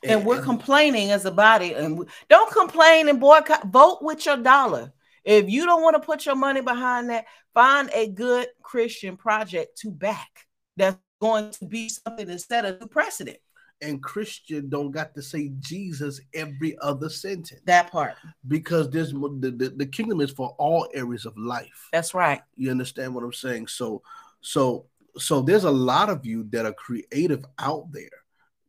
[0.03, 4.37] and, we're complaining as a body and we, don't complain and boycott vote with your
[4.37, 4.93] dollar
[5.25, 9.75] if you don't want to put your money behind that find a good christian project
[9.79, 10.45] to back
[10.77, 13.39] that's going to be something instead of the precedent
[13.81, 17.61] and Christian don't got to say Jesus every other sentence.
[17.65, 18.15] That part.
[18.47, 21.89] Because there's the, the, the kingdom is for all areas of life.
[21.91, 22.41] That's right.
[22.55, 23.67] You understand what I'm saying?
[23.67, 24.01] So
[24.41, 24.85] so
[25.17, 28.09] so there's a lot of you that are creative out there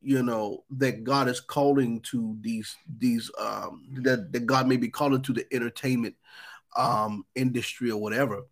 [0.00, 4.88] you know that god is calling to these these um that, that god may be
[4.88, 6.14] calling to the entertainment
[6.76, 8.42] um industry or whatever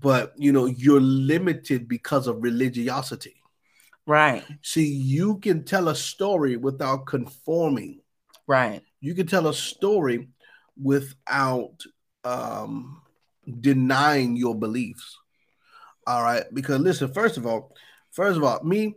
[0.00, 3.39] but you know you're limited because of religiosity
[4.06, 8.00] right see you can tell a story without conforming
[8.46, 10.28] right you can tell a story
[10.80, 11.82] without
[12.24, 13.00] um
[13.60, 15.18] denying your beliefs
[16.06, 17.74] all right because listen first of all
[18.10, 18.94] first of all me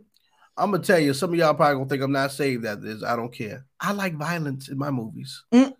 [0.56, 3.02] I'm gonna tell you, some of y'all probably gonna think I'm not saved at this.
[3.02, 3.66] I don't care.
[3.80, 5.42] I like violence in my movies.
[5.52, 5.74] Mm.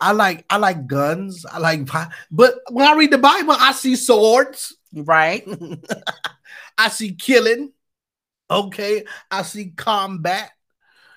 [0.00, 1.44] I like I like guns.
[1.44, 1.88] I like,
[2.30, 4.74] but when I read the Bible, I see swords.
[4.94, 5.46] Right.
[6.78, 7.72] I see killing.
[8.50, 9.04] Okay.
[9.30, 10.50] I see combat.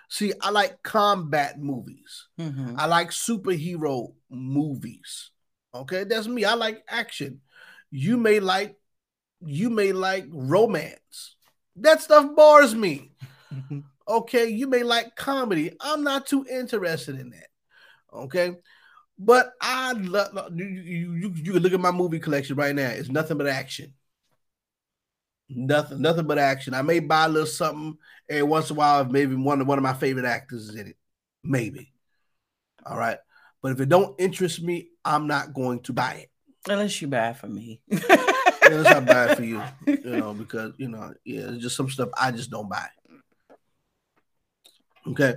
[0.10, 2.28] See, I like combat movies.
[2.40, 2.76] Mm-hmm.
[2.78, 5.32] I like superhero movies.
[5.74, 6.44] Okay, that's me.
[6.44, 7.40] I like action.
[7.92, 8.76] You may like
[9.40, 11.36] you may like romance.
[11.78, 13.14] That stuff bores me.
[14.08, 15.72] okay, you may like comedy.
[15.80, 17.48] I'm not too interested in that.
[18.14, 18.52] Okay.
[19.18, 22.90] But I love you, you, you, you can look at my movie collection right now.
[22.90, 23.94] It's nothing but action.
[25.56, 26.74] Nothing, nothing but action.
[26.74, 27.98] I may buy a little something
[28.30, 30.76] every once in a while if maybe one of one of my favorite actors is
[30.76, 30.98] in it.
[31.44, 31.92] Maybe.
[32.86, 33.18] All right.
[33.62, 36.32] But if it don't interest me, I'm not going to buy it.
[36.68, 37.82] Unless you buy it for me.
[37.88, 42.10] it's not bad for you, you know, because you know, yeah, it's just some stuff
[42.20, 42.88] I just don't buy.
[45.08, 45.36] Okay,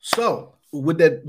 [0.00, 1.22] so with that,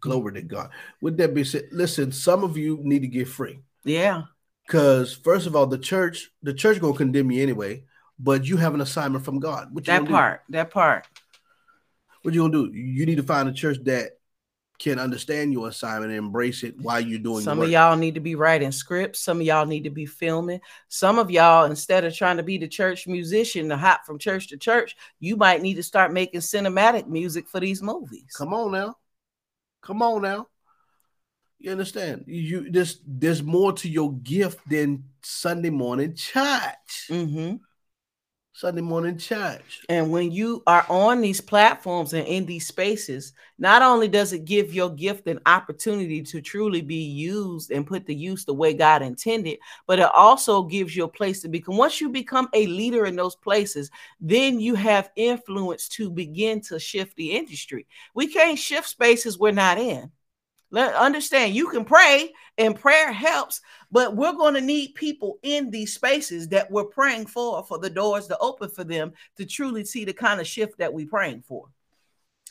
[0.00, 0.70] glory to God.
[1.00, 3.60] With that being said, listen, some of you need to get free.
[3.84, 4.22] Yeah,
[4.68, 7.84] because first of all, the church, the church gonna condemn you anyway,
[8.18, 9.68] but you have an assignment from God.
[9.72, 10.52] What that part, do?
[10.52, 11.06] that part.
[12.22, 12.76] What you gonna do?
[12.78, 14.18] You need to find a church that
[14.78, 18.20] can understand your assignment and embrace it while you're doing some of y'all need to
[18.20, 22.14] be writing scripts some of y'all need to be filming some of y'all instead of
[22.14, 25.74] trying to be the church musician to hop from church to church you might need
[25.74, 28.94] to start making cinematic music for these movies come on now
[29.82, 30.46] come on now
[31.58, 37.56] you understand you this there's more to your gift than sunday morning church mm-hmm.
[38.58, 39.82] Sunday morning church.
[39.88, 44.46] And when you are on these platforms and in these spaces, not only does it
[44.46, 48.74] give your gift an opportunity to truly be used and put the use the way
[48.74, 51.76] God intended, but it also gives you a place to become.
[51.76, 56.80] Once you become a leader in those places, then you have influence to begin to
[56.80, 57.86] shift the industry.
[58.12, 60.10] We can't shift spaces we're not in.
[60.70, 65.70] Let understand you can pray and prayer helps, but we're going to need people in
[65.70, 69.84] these spaces that we're praying for for the doors to open for them to truly
[69.84, 71.68] see the kind of shift that we're praying for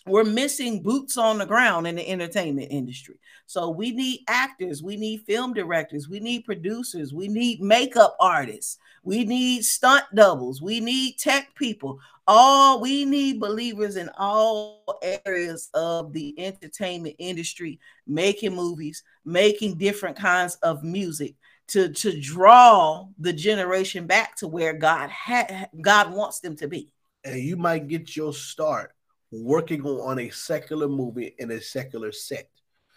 [0.07, 3.19] we're missing boots on the ground in the entertainment industry.
[3.45, 8.77] So we need actors, we need film directors, we need producers, we need makeup artists,
[9.03, 11.99] we need stunt doubles, we need tech people.
[12.27, 14.83] All we need believers in all
[15.25, 21.35] areas of the entertainment industry, making movies, making different kinds of music
[21.67, 26.89] to to draw the generation back to where God had God wants them to be.
[27.23, 28.93] And you might get your start
[29.31, 32.49] working on a secular movie in a secular set.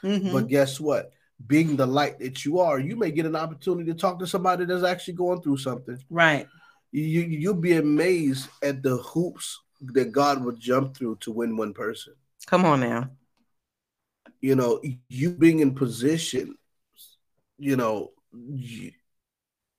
[0.03, 0.33] Mm-hmm.
[0.33, 1.13] But guess what?
[1.47, 4.65] Being the light that you are, you may get an opportunity to talk to somebody
[4.65, 5.99] that's actually going through something.
[6.11, 6.47] Right.
[6.93, 11.73] You you'll be amazed at the hoops that God would jump through to win one
[11.73, 12.15] person.
[12.47, 13.11] Come on now.
[14.41, 16.57] You know, you being in position,
[17.59, 18.93] you know, you,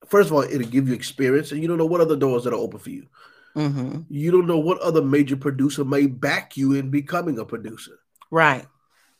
[0.07, 2.53] first of all, it'll give you experience, and you don't know what other doors that
[2.53, 3.07] are open for you.
[3.55, 4.01] Mm-hmm.
[4.09, 7.99] You don't know what other major producer may back you in becoming a producer.
[8.29, 8.65] Right.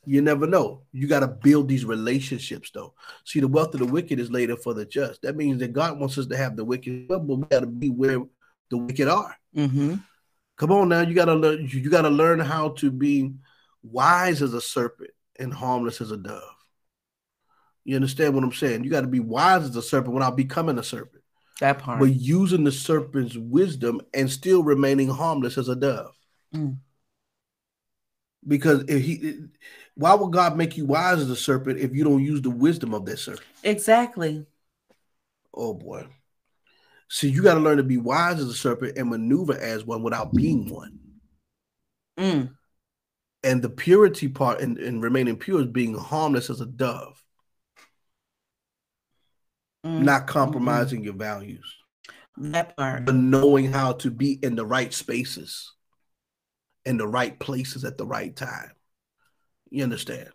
[0.06, 0.82] You never know.
[0.92, 2.96] You got to build these relationships, though.
[3.24, 5.22] See, the wealth of the wicked is laid up for the just.
[5.22, 7.90] That means that God wants us to have the wicked, but we got to be
[7.90, 8.20] where
[8.72, 9.36] the wicked are.
[9.56, 9.96] Mm-hmm.
[10.58, 11.68] Come on now, you got to learn.
[11.68, 13.34] You got to learn how to be
[13.84, 16.42] wise as a serpent and harmless as a dove.
[17.84, 18.84] You understand what I'm saying?
[18.84, 21.24] You got to be wise as a serpent without becoming a serpent.
[21.60, 22.00] That part.
[22.00, 26.16] But using the serpent's wisdom and still remaining harmless as a dove.
[26.56, 26.78] Mm.
[28.48, 29.46] Because if he
[29.96, 32.94] why would God make you wise as a serpent if you don't use the wisdom
[32.94, 33.46] of that serpent?
[33.64, 34.46] Exactly.
[35.54, 36.08] Oh boy.
[37.10, 40.02] See, you got to learn to be wise as a serpent and maneuver as one
[40.02, 40.98] without being one.
[42.18, 42.54] Mm.
[43.44, 47.22] and the purity part and, and remaining pure is being harmless as a dove,
[49.86, 51.66] Mm, not compromising your values,
[52.38, 53.06] that part.
[53.06, 55.74] but knowing how to be in the right spaces,
[56.86, 58.72] in the right places at the right time.
[59.72, 60.30] You understand?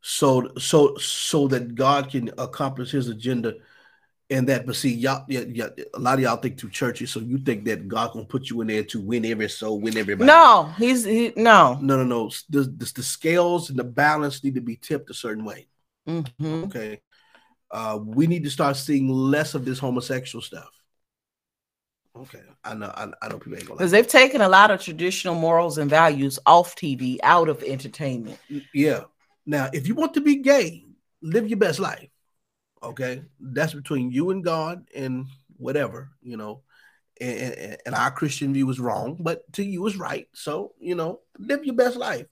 [0.00, 3.54] So so so that God can accomplish His agenda.
[4.28, 7.20] And that, but see, y'all, yeah, yeah, a lot of y'all think through churches, so
[7.20, 10.26] you think that God gonna put you in there to win every soul, win everybody.
[10.26, 11.78] No, he's he, no.
[11.80, 12.30] no, no, no.
[12.50, 15.68] The, the, the scales and the balance need to be tipped a certain way.
[16.08, 16.64] Mhm.
[16.64, 17.00] Okay.
[17.70, 20.70] Uh, we need to start seeing less of this homosexual stuff.
[22.22, 22.42] Okay.
[22.64, 24.80] I know I, I know people ain't gonna Because like they've taken a lot of
[24.80, 28.38] traditional morals and values off TV, out of entertainment.
[28.72, 29.02] Yeah.
[29.44, 30.86] Now, if you want to be gay,
[31.22, 32.08] live your best life.
[32.82, 33.22] Okay.
[33.40, 35.26] That's between you and God and
[35.56, 36.62] whatever, you know.
[37.20, 40.28] And, and, and our Christian view is wrong, but to you is right.
[40.34, 42.26] So, you know, live your best life.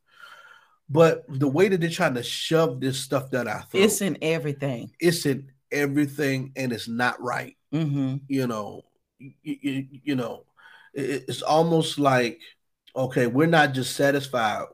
[0.91, 4.19] But the way that they're trying to shove this stuff down our throat, It's in
[4.21, 4.91] everything.
[5.01, 7.57] it's in everything and it's not right.
[7.73, 8.83] hmm you know
[9.43, 10.45] you, you, know
[10.93, 12.41] it's almost like
[12.95, 14.65] okay we're not just satisfied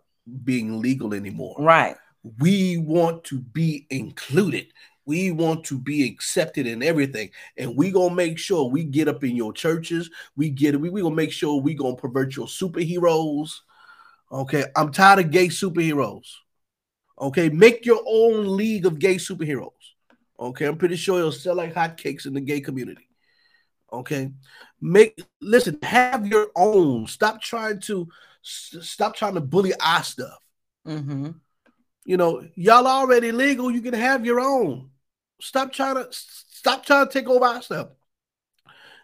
[0.45, 1.57] being legal anymore.
[1.59, 1.97] Right.
[2.39, 4.67] we want to be included.
[5.07, 7.31] We want to be accepted in everything.
[7.57, 10.11] And we gonna make sure we get up in your churches.
[10.37, 13.51] We get we, we gonna make sure we gonna pervert your superheroes.
[14.33, 16.27] Okay i'm tired of gay superheroes.
[17.21, 19.71] Okay make your own league of gay superheroes.
[20.39, 23.10] Okay i'm pretty sure it'll sell like hotcakes in the gay community
[23.93, 24.31] okay
[24.81, 28.09] make listen have your own stop trying to
[28.43, 30.39] stop trying to bully our stuff
[30.87, 31.31] hmm
[32.05, 33.71] you know, y'all already legal.
[33.71, 34.91] You can have your own.
[35.41, 37.91] Stop trying to stop trying to take over our stuff.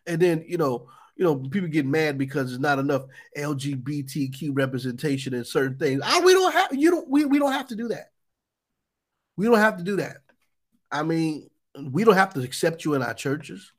[0.06, 3.02] And then you know, you know, people get mad because there's not enough
[3.36, 6.00] LGBTQ representation in certain things.
[6.04, 8.10] Ah, we don't have you don't we, we don't have to do that.
[9.36, 10.18] We don't have to do that.
[10.90, 11.48] I mean,
[11.90, 13.72] we don't have to accept you in our churches.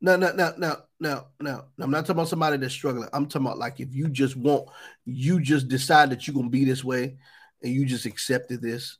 [0.00, 1.64] No, no, no, no, no, no.
[1.78, 3.08] I'm not talking about somebody that's struggling.
[3.12, 4.68] I'm talking about like if you just want,
[5.04, 7.16] you just decide that you're gonna be this way,
[7.62, 8.98] and you just accepted this,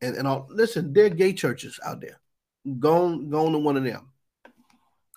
[0.00, 0.46] and and all.
[0.48, 2.20] Listen, there are gay churches out there.
[2.78, 4.08] Go on, go on to one of them.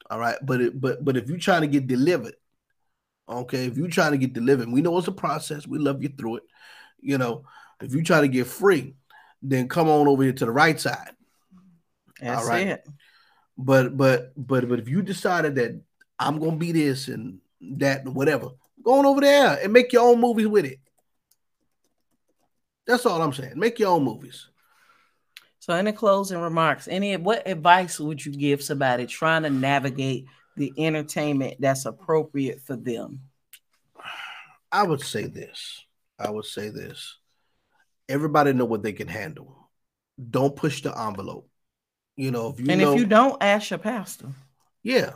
[0.09, 2.35] All right, but it, but but if you're trying to get delivered,
[3.27, 5.67] okay, if you're trying to get delivered, we know it's a process.
[5.67, 6.43] We love you through it.
[6.99, 7.43] You know,
[7.81, 8.95] if you try to get free,
[9.43, 11.11] then come on over here to the right side.
[12.19, 12.67] That's right.
[12.67, 12.87] it.
[13.61, 15.81] But but but but if you decided that
[16.17, 20.09] I'm gonna be this and that and whatever, go on over there and make your
[20.09, 20.79] own movies with it.
[22.87, 23.59] That's all I'm saying.
[23.59, 24.47] Make your own movies.
[25.59, 26.87] So, any closing remarks?
[26.87, 32.77] Any what advice would you give somebody trying to navigate the entertainment that's appropriate for
[32.77, 33.19] them?
[34.71, 35.83] I would say this.
[36.17, 37.17] I would say this.
[38.07, 39.69] Everybody know what they can handle.
[40.29, 41.48] Don't push the envelope.
[42.19, 44.27] You know, if you and know, if you don't, ask your pastor.
[44.83, 45.11] yeah,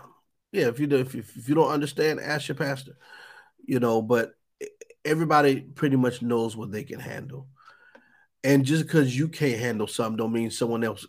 [0.52, 0.68] yeah.
[0.68, 2.94] If you do, if, if you don't understand, ask your pastor.
[3.66, 4.34] You know, but
[5.06, 7.48] everybody pretty much knows what they can handle.
[8.44, 11.06] And just because you can't handle something, don't mean someone else,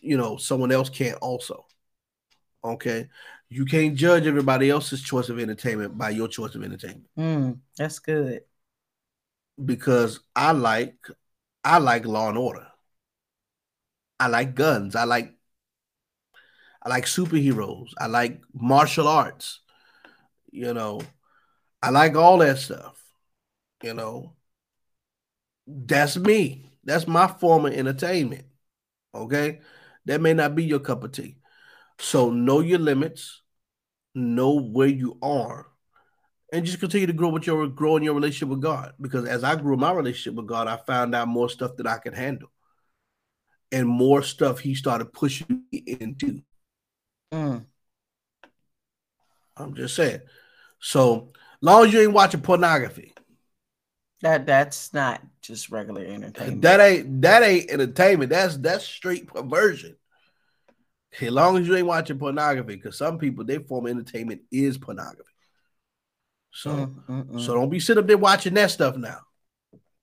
[0.00, 1.66] you know, someone else can't also.
[2.64, 3.08] Okay,
[3.48, 7.08] you can't judge everybody else's choice of entertainment by your choice of entertainment.
[7.18, 8.42] Mm, that's good.
[9.64, 10.96] because I like
[11.64, 12.66] I like Law and Order.
[14.22, 14.94] I like guns.
[14.94, 15.34] I like
[16.80, 17.90] I like superheroes.
[17.98, 19.58] I like martial arts.
[20.50, 21.00] You know,
[21.82, 23.02] I like all that stuff.
[23.82, 24.34] You know,
[25.66, 26.70] that's me.
[26.84, 28.44] That's my form of entertainment.
[29.12, 29.60] Okay,
[30.04, 31.38] that may not be your cup of tea.
[31.98, 33.42] So know your limits.
[34.14, 35.66] Know where you are
[36.52, 38.92] and just continue to grow with your grow in your relationship with God.
[39.00, 41.98] Because as I grew my relationship with God, I found out more stuff that I
[41.98, 42.50] could handle,
[43.72, 46.42] and more stuff He started pushing me into.
[47.32, 47.64] Mm.
[49.56, 50.20] I'm just saying.
[50.80, 53.14] So long as you ain't watching pornography,
[54.22, 56.62] That that's not just regular entertainment.
[56.62, 58.30] that ain't that ain't entertainment.
[58.30, 59.96] That's that's straight perversion.
[61.20, 64.78] As long as you ain't watching pornography, because some people their form of entertainment is
[64.78, 65.28] pornography.
[66.52, 67.40] So Mm, mm, mm.
[67.40, 69.18] so don't be sitting up there watching that stuff now.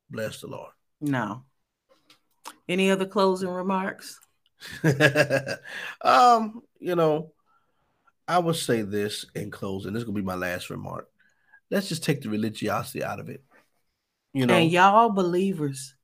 [0.09, 0.71] Bless the Lord.
[1.01, 1.43] no.
[2.67, 4.19] Any other closing remarks?
[6.01, 7.31] um, you know,
[8.27, 9.93] I would say this in closing.
[9.93, 11.09] This is gonna be my last remark.
[11.71, 13.43] Let's just take the religiosity out of it.
[14.33, 15.95] You know, and y'all believers,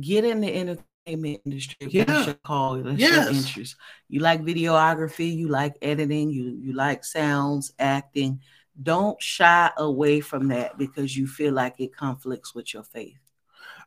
[0.00, 1.88] get in the entertainment industry.
[1.90, 2.26] Yeah.
[2.26, 2.82] Your call.
[2.82, 3.30] That's Yes.
[3.30, 3.76] interest.
[4.08, 5.34] You like videography.
[5.34, 6.30] You like editing.
[6.30, 8.40] You you like sounds, acting.
[8.80, 13.21] don't shy away from that because you feel like it conflicts with your faith.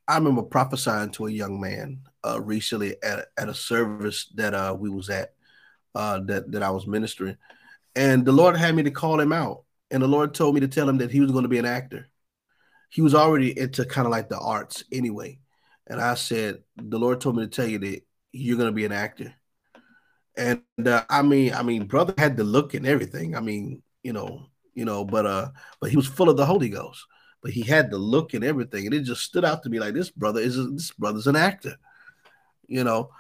[0.08, 4.76] I remember prophesying to a young man uh, recently at, at a service that uh,
[4.78, 5.34] we was at
[5.96, 7.38] uh, that that I was ministering,
[7.96, 10.68] and the Lord had me to call him out, and the Lord told me to
[10.68, 12.08] tell him that he was going to be an actor.
[12.90, 15.40] He was already into kind of like the arts anyway,
[15.88, 18.02] and I said the Lord told me to tell you that
[18.32, 19.34] you're going to be an actor.
[20.38, 23.36] And uh, I mean, I mean, brother had the look and everything.
[23.36, 25.50] I mean, you know, you know, but uh,
[25.80, 27.06] but he was full of the Holy Ghost.
[27.46, 29.94] But he had the look and everything, and it just stood out to me like
[29.94, 31.76] this brother is a, this brother's an actor.
[32.66, 33.12] You know,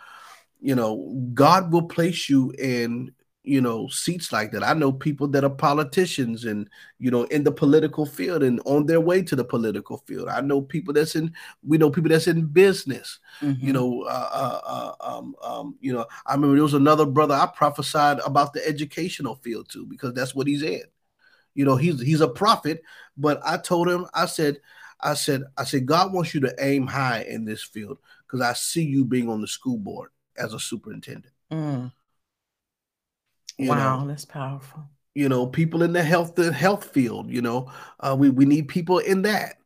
[0.59, 3.11] you know, God will place you in
[3.43, 4.63] you know seats like that.
[4.63, 6.67] I know people that are politicians and
[6.97, 10.27] you know in the political field and on their way to the political field.
[10.27, 13.19] I know people that's in we know people that's in business.
[13.41, 13.63] Mm-hmm.
[13.63, 16.07] You know, uh, uh, uh, um, um, you know.
[16.25, 20.33] I remember there was another brother I prophesied about the educational field too because that's
[20.33, 20.81] what he's in.
[21.55, 22.83] You know, he's he's a prophet,
[23.17, 24.59] but I told him I said.
[25.01, 28.53] I said, I said, God wants you to aim high in this field because I
[28.53, 31.33] see you being on the school board as a superintendent.
[31.51, 31.91] Mm.
[33.59, 34.85] wow, know, that's powerful.
[35.13, 37.29] You know, people in the health the health field.
[37.29, 39.57] You know, uh, we we need people in that.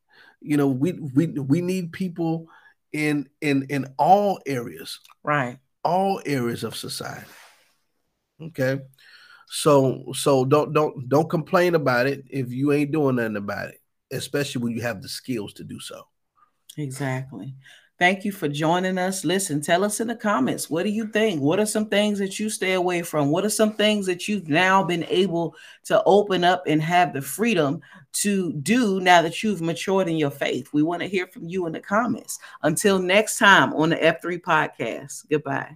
[0.41, 2.47] You know, we we we need people
[2.93, 4.99] in in in all areas.
[5.23, 5.57] Right.
[5.83, 7.25] All areas of society.
[8.41, 8.79] Okay.
[9.49, 13.81] So so don't don't don't complain about it if you ain't doing nothing about it,
[14.11, 16.03] especially when you have the skills to do so.
[16.77, 17.55] Exactly.
[17.97, 19.25] Thank you for joining us.
[19.25, 21.41] Listen, tell us in the comments what do you think?
[21.41, 23.31] What are some things that you stay away from?
[23.31, 27.21] What are some things that you've now been able to open up and have the
[27.21, 27.81] freedom
[28.13, 30.69] to do now that you've matured in your faith?
[30.71, 32.37] We want to hear from you in the comments.
[32.61, 35.75] Until next time on the F3 podcast, goodbye.